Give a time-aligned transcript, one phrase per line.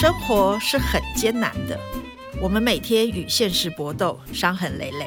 [0.00, 1.78] 生活是很艰难的，
[2.40, 5.06] 我们每天与现实搏斗，伤痕累累。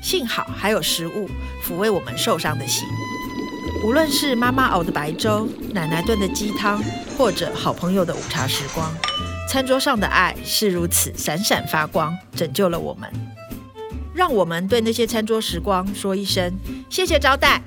[0.00, 1.28] 幸好还有食物
[1.60, 2.86] 抚慰我们受伤的心。
[3.82, 6.80] 无论是妈妈熬的白粥、奶奶炖的鸡汤，
[7.18, 8.94] 或者好朋友的午茶时光，
[9.48, 13.12] 餐桌上的爱是如此闪闪发光，拯救了我们。
[14.14, 16.52] 让我们对那些餐桌时光说一声
[16.88, 17.60] 谢谢招待。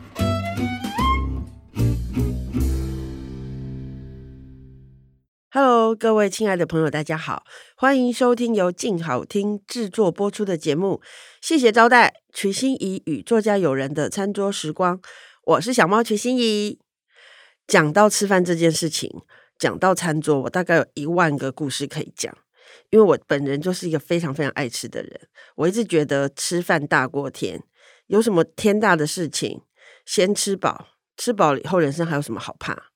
[5.94, 7.44] 各位亲爱的朋友，大家好，
[7.76, 11.02] 欢迎收听由静好听制作播出的节目。
[11.42, 15.02] 谢谢招待，瞿欣怡与作家友人的餐桌时光，
[15.44, 16.80] 我是小猫瞿欣怡。
[17.68, 19.12] 讲到吃饭这件事情，
[19.60, 22.36] 讲到餐桌，我大概有一万个故事可以讲，
[22.90, 25.20] 因为我本人就是一个非常非常爱吃的人。
[25.56, 27.62] 我一直觉得吃饭大过天，
[28.08, 29.62] 有什么天大的事情，
[30.06, 32.95] 先吃饱，吃饱了以后，人生还有什么好怕？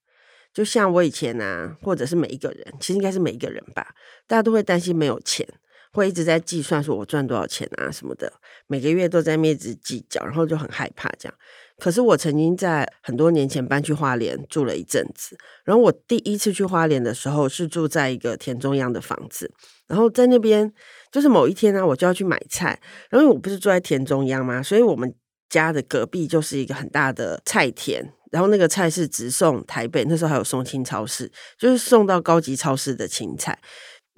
[0.60, 3.96] 就像我以前啊，或者是每一个人，其实应该是每一个人吧，
[4.28, 5.48] 大家都会担心没有钱，
[5.94, 8.30] 会一直在计算说我赚多少钱啊什么的，
[8.68, 11.36] 每个月都在面子计较，然后就很害怕这样。
[11.78, 19.50] 可是我曾经在很多年前搬去花莲住了一阵子，然后我第一次去花莲的时候是住在一个田中央的房子，
[19.88, 20.70] 然后在那边
[21.10, 24.62] 就是某一天呢、我就要去买菜，然后我不是住在田中央吗？
[24.62, 25.16] 所以我们
[25.50, 28.14] 家的隔壁就是一个很大的菜田。
[28.32, 33.58] 然后那个菜是直送台北，那时候还有送青超市，就是送到高级超市的青菜。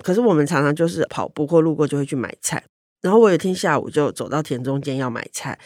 [0.04, 2.62] 可是我们常常就是跑步或路过就会去买菜。
[3.00, 5.58] 然后我有一天下午就走到田中间要买菜，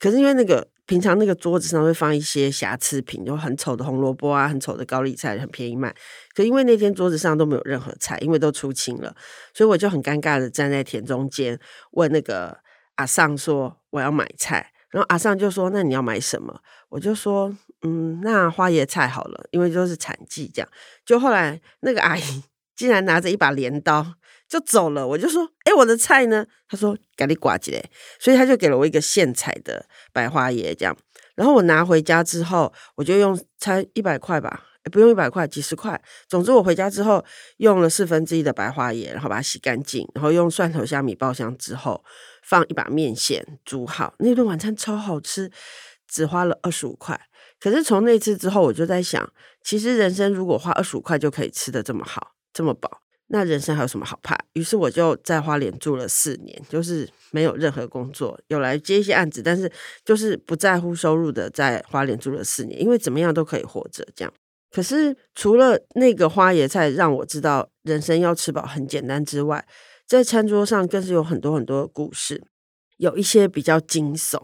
[0.00, 5.94] 可是因为那个平常那个桌子上会放一些瑕疵品，就很丑的红萝卜啊，很丑的高丽菜，很便宜卖。
[6.34, 9.14] 可因为那天桌子上都没有任何菜，因为都出清了，
[9.54, 11.56] 所以我就很尴尬的站在田中间
[11.92, 12.58] 问那个
[12.96, 14.72] 阿桑说我要买菜。
[14.92, 20.68] 然后阿尚就说：“那你要买什么？”我就说：“嗯，那花椰菜好了，因为就是产季这样。”
[21.04, 22.42] 就后来那个阿姨
[22.76, 24.14] 竟然拿着一把镰刀
[24.46, 27.82] 就走了，我就说：“哎，我的菜呢？”她说：“给你挂起来。”
[28.20, 30.94] 所以她就给了我一个现采的白花椰这样。
[31.34, 35.98] 然后我拿回家之后，我就用才一百块吧，不用一百块，几十块。
[36.28, 37.24] 总之我回家之后
[37.56, 42.04] 用了四分之一的白花椰，然后把它洗干净，然后用蒜头虾米爆香之后。
[42.42, 45.50] 放一把面线煮好，那顿晚餐超好吃，
[46.06, 47.20] 只花了二十五块。
[47.58, 49.32] 可是从那次之后，我就在想，
[49.62, 54.36] 其实人生如果花二十五块就可以吃得这么好、这么饱，那人生还有什么好怕？
[54.54, 59.70] 于是我就在花莲住了四年，就是没有任何工作，有来接一些案子，但是
[60.04, 64.32] 就是不在乎收入的，在花莲住了四年，因为怎么样都可以活着这样。
[64.70, 69.64] 可是除了那个花椰菜让我知道人生要吃饱很简单之外，
[70.06, 72.42] 在餐桌上更是有很多很多的故事，
[72.98, 74.38] 有一些比较惊悚，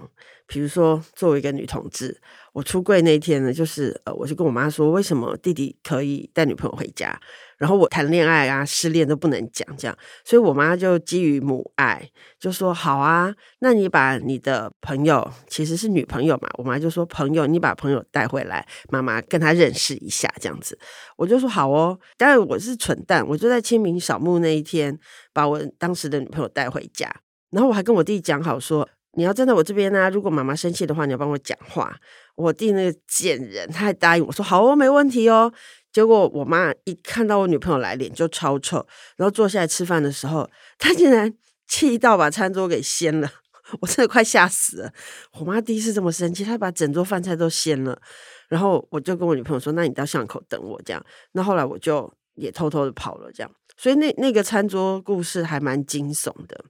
[0.47, 2.21] 比如说作为一个女同志，
[2.59, 7.17] 我出柜那天呢，就是呃，我就跟我妈说，为什么弟弟可以带女朋友回家，
[7.57, 12.11] 然后我谈恋爱啊、失恋都不能讲这样，所以我妈就基于母爱，
[12.41, 20.77] 就说好啊，那你把你的朋友，其实是女朋友嘛，我妈就说朋友，你把朋友带回来，妈妈跟他认识一下这样子，
[21.17, 24.99] 我就说好哦，当然我是蠢蛋，我就在清明扫墓那一天。
[25.33, 27.09] 把我当时的女朋友带回家，
[27.51, 28.89] 然后我还跟我弟讲好说，
[29.19, 31.93] 你要站在我这边呢、如果妈妈生气的话，你要帮我讲话。
[32.37, 35.53] 我弟那个贱人，他还答应我说好哦，没问题哦。
[35.93, 38.77] 结果我妈一看到我女朋友来，脸就超臭。
[39.17, 40.49] 然后坐下来吃饭的时候，
[40.79, 41.35] 她竟然
[41.67, 43.29] 气到把餐桌给掀了，
[43.81, 44.93] 我真的快吓死了。
[45.33, 48.01] 我妈第一次这么生气，她把整桌饭菜都掀了。
[48.49, 51.05] 然后我就跟我女朋友说，那你到巷口等我这样。
[51.33, 53.51] 那后来我就也偷偷的跑了这样。
[53.77, 56.65] 所以那那个餐桌故事还蛮惊悚的，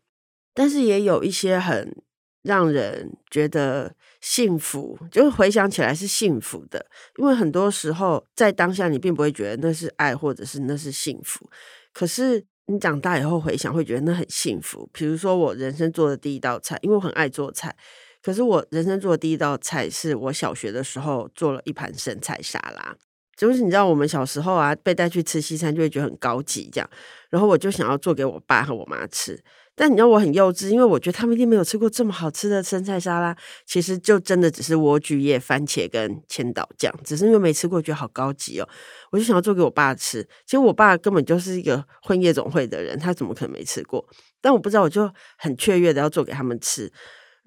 [0.54, 1.94] 但是也有一些很
[2.42, 6.86] 让人觉得幸福，就是回想起来是幸福的。
[7.16, 11.48] 因为很多时候在当下你并不会觉得那是爱，或者是那是幸福，
[11.92, 14.88] 可是你长大以后回想会觉得那很幸福。
[14.92, 17.74] 比如说我人生做的第一道菜，因为我很爱做菜，
[18.22, 22.96] 可是我人生做的第一道菜是我小学的时候做了一盘生菜沙拉。
[23.38, 26.90] 就是你知道，我们小时候啊，被带去吃西餐就会觉得很高级这样，
[27.30, 29.40] 然后我就想要做给我爸和我妈吃。
[29.76, 33.36] 但你知道我很幼稚，因为我觉得他们一定没有吃过这么好吃的生菜沙拉。
[33.64, 38.68] 其实就真的只是莴苣叶、番茄跟千岛酱，只是因为没吃过，觉得好高级哦。
[39.12, 40.20] 我就想要做给我爸吃。
[40.44, 44.04] 其实我爸根本就是一个混夜总会的人，他怎么可能没吃过？
[44.40, 46.92] 但我不知道，我就很雀跃的要做给他们吃。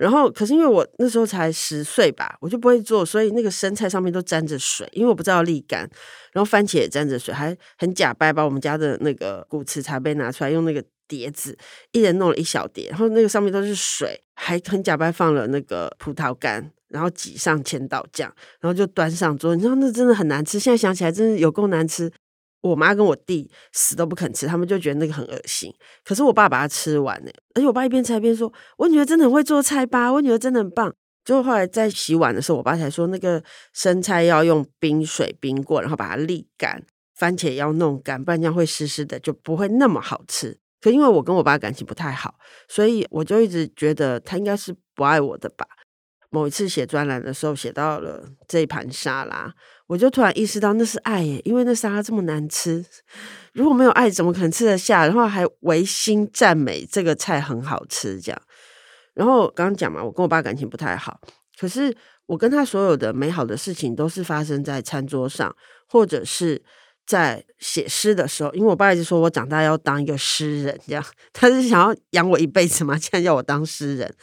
[0.01, 5.81] 然后，可是因为我那时候才十岁吧，我就不会做，所以那个生菜上面都沾着水，因为我不知道沥干。
[6.33, 11.55] 然后番茄也沾着水，还很假掰，把我们家的那个古瓷茶杯拿出来，用那个碟子，
[11.91, 19.55] 一人弄了一小碟，然后那个上面都是水，还很假掰放了那个葡萄干，然后挤上千岛酱，然后就端上桌。
[19.55, 22.11] 你知道那真的很难吃，现在想起来真的有够难吃。
[22.61, 25.73] 我妈跟我弟死都不肯吃，他们就觉得那个很恶心。
[26.03, 30.11] 可是我爸把它吃完呢，而且我爸一边吃一边说：“我女儿真的很会做菜吧？
[30.13, 30.93] 我女儿真的很棒。”
[31.25, 33.43] 就后来在洗碗的时候，我爸才说那个
[33.73, 36.79] 生菜要用冰水冰过，然后把它沥干；
[37.15, 40.57] 番茄要弄干，不然这样会湿湿的，就不会那么好吃。
[40.81, 42.35] 可因为我跟我爸感情不太好，
[42.67, 45.65] 所以我就一直觉得他应该是不爱我的吧。
[46.31, 49.53] 某一次写专栏的时候，写到了这一盘沙拉，
[49.85, 52.83] 我就突然意识到那是爱耶，因为那沙拉这么难吃，
[53.53, 55.05] 如果没有爱，怎么可能吃得下？
[55.05, 58.41] 然后还违心赞美这个菜很好吃，这样。
[59.13, 61.19] 然后刚刚讲嘛，我跟我爸感情不太好，
[61.59, 61.93] 可是
[62.27, 65.53] 我跟他所有的美好的事情都是发生在餐桌上，
[65.89, 66.63] 或者是
[67.05, 68.49] 在写诗的时候。
[68.53, 74.15] 因为我爸一直说我长大要当一个诗人，这样 他是想要养我一辈子嘛，竟然要我当诗人。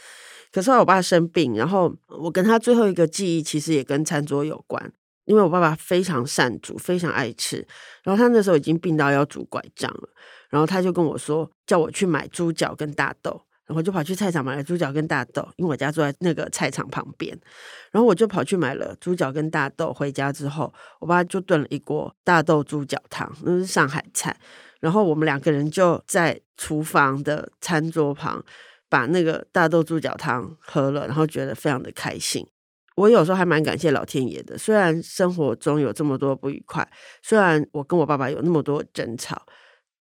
[0.51, 4.91] 可是我爸生病，然后我跟他最后一个记忆其实也跟餐桌有关，
[5.25, 7.57] 因为我爸爸非常善煮，非常爱吃，
[8.03, 10.09] 然后他那时候已经病到要拄拐杖了，
[10.49, 13.41] 然后他就跟我说，叫我去买猪脚跟大豆。
[13.69, 17.39] 然后就跑去菜场买了猪脚跟大豆，因为我家住在那个菜场旁边。
[17.91, 24.35] 然后我就跑去买了猪脚跟大豆，回家之后，我爸就炖了一锅大豆猪脚汤，那是上海菜。
[24.79, 28.43] 然后我们两个人就在厨房的餐桌旁
[28.89, 32.45] 把那个大豆猪脚汤喝了，然后觉得非常的开心。
[32.95, 36.85] 我有时候还蛮感谢老天爷的，虽然生活中有这么多不愉快，
[37.21, 39.45] 虽然我跟我爸爸有那么多争吵，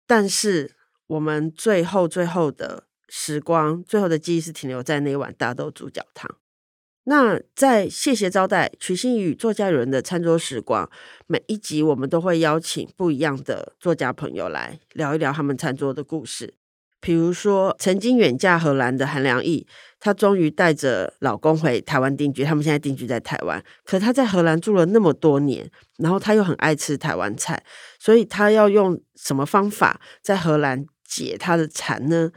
[0.07, 0.75] 但是
[1.07, 2.85] 我们最后最后的。
[3.09, 6.29] 时光最后的记忆是停留在那一碗大豆猪脚汤。
[7.05, 10.89] 那在谢谢招待瞿欣怡与作家友人的餐桌时光，
[11.25, 16.55] 每一集我们都会邀请不一样的作家朋友来聊一聊他们餐桌的故事。
[17.07, 19.65] 比如说，曾经远嫁荷兰的韩良忆，
[19.97, 22.43] 她终于带着老公回台湾定居。
[22.43, 27.63] 他们现在定居在台湾，可她在荷兰住了那么多年，然后她又很爱吃台湾菜，
[27.97, 32.29] 所以她要用什么方法在荷兰解她的馋呢？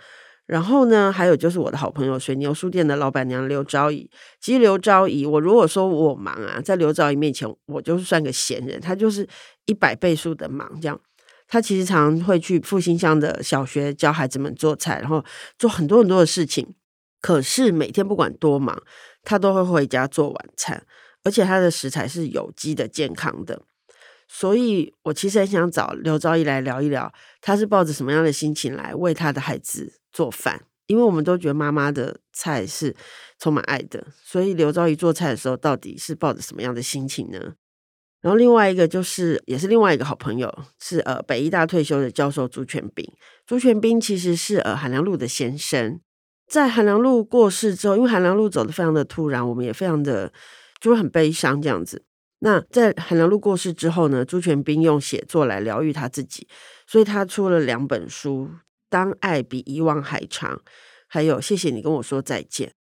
[0.47, 4.09] 然后呢，还有就是我的好朋友水牛书店的老板娘刘昭仪。
[4.41, 9.29] 其实刘昭仪，我如果说我忙啊，在刘昭仪面前，我就是算个闲人，她就是
[9.67, 10.81] 一百倍数的忙。
[10.81, 11.01] 这样，
[11.50, 15.25] 他其实常会去复兴乡的小学教孩子们做菜，然后
[15.58, 16.75] 做很多很多的事情。
[17.20, 18.81] 可是每天不管多忙，
[19.25, 20.87] 他都会回家做晚餐，
[21.25, 23.62] 而且他的食材是有机的、健康的。
[24.29, 32.94] 所以我其实很想找刘昭仪来聊一聊，她是抱着什么样的心情来为她的孩子做饭，因为我们都觉得妈妈的菜是
[33.41, 37.55] 充满爱的，所以刘昭仪做菜的时候到底是抱着什么样的心情呢？
[38.21, 43.05] 然后另外一个就是，也是另外一个好朋友，是呃北医大退休的教授朱全斌。
[43.47, 46.01] 朱全斌其实是呃韩良露的先生，
[46.47, 50.33] 在韩良露过世之后，因为韩良露走得非常的突然，我们也非常的
[50.81, 52.05] 就会很悲伤这样子。
[52.41, 56.47] 那在韩良露过世之后呢，朱全斌用写作来疗愈他自己，
[56.87, 58.51] 所以他出了两本书。
[58.89, 60.61] 当爱比遗忘还长，
[61.07, 62.73] 还有谢谢你跟我说再见。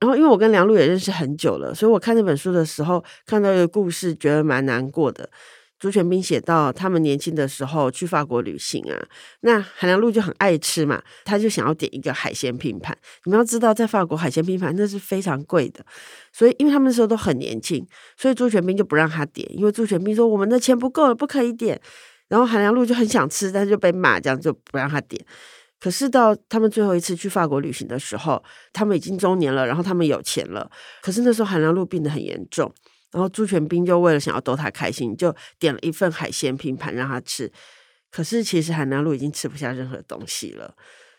[0.00, 5.30] 然后，因为我跟梁璐也认识很久了，所以我看那本书的时候，看到一个故事，觉得蛮难过的。
[5.78, 9.06] 朱全斌写到他们年轻的时候去法国旅行啊，
[9.40, 12.96] 那韩良璐就很爱吃嘛，他就想要点一个海鲜拼盘。
[13.24, 15.84] 你们要知道，在法国海鲜拼盘那是非常贵的，
[16.32, 17.86] 所以因为他们那时候都很年轻，
[18.16, 21.78] 所以朱全斌就不让他点，因为朱全斌说我们的钱不够了，不可以点。
[22.28, 25.22] 然后韩良璐就很想吃，但是就被骂，这样就不让他点。
[25.84, 30.70] 可是到他们最后一次去法国旅行的时候，他们已经中年了，然后他们有钱了。
[31.02, 32.72] 可是那时候韩良露病得很严重，
[33.12, 37.52] 然后朱全斌就为了想要逗他开心，就点了一份海鲜拼盘让他吃。
[38.10, 40.74] 可是其实韩良露已经吃不下任何东西了，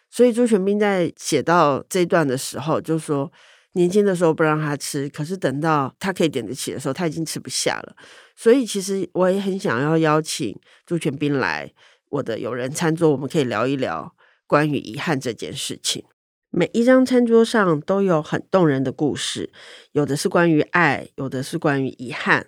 [0.09, 3.31] 所以朱全斌在写到这一段的时候就说，
[3.73, 7.95] 年轻的时候不让他吃，可是等到他可以点得起的时候，他已经吃不下了。
[8.35, 11.71] 所以其实我也很想要邀请朱全斌来
[12.09, 14.14] 我的友人餐桌，我们可以聊一聊。
[14.47, 16.05] 关于遗憾这件事情，
[16.49, 19.51] 每一张餐桌上都有很动人的故事，
[19.91, 22.47] 有的是关于爱，有的是关于遗憾。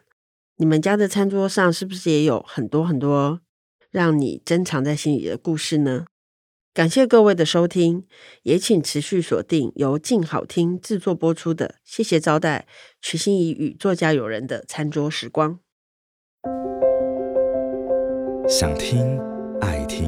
[0.58, 3.42] 你们家的餐桌上是不是也有很多很多
[3.92, 6.06] 让你珍藏在心里的故事呢？
[6.74, 8.06] 感谢各位的收听，
[8.44, 12.68] 也请持续锁定由静好听制作播出的《谢谢招待》
[13.02, 15.60] 瞿欣怡与作家友人的餐桌时光。
[18.48, 19.20] 想听
[19.60, 20.08] 爱听，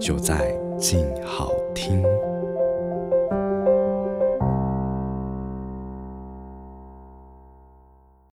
[0.00, 2.29] 就在静好听。